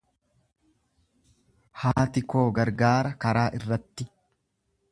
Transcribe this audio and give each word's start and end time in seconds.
Haati 1.81 2.25
koo 2.33 2.47
gargaara 2.57 3.13
karaa 3.27 3.47
irratti. 3.59 4.09